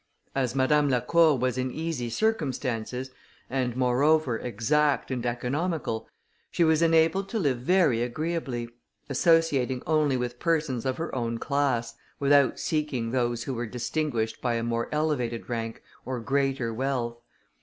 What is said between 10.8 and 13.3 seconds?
of her own class, without seeking